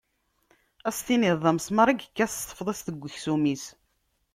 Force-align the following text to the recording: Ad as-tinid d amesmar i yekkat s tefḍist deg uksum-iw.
Ad 0.87 0.93
as-tinid 0.95 1.33
d 1.43 1.45
amesmar 1.49 1.87
i 1.89 1.95
yekkat 2.01 2.31
s 2.33 2.41
tefḍist 2.43 2.87
deg 2.89 3.03
uksum-iw. 3.07 3.63